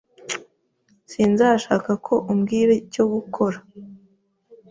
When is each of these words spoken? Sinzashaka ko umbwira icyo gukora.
Sinzashaka 1.11 1.91
ko 2.05 2.13
umbwira 2.31 2.71
icyo 2.81 3.03
gukora. 3.13 3.57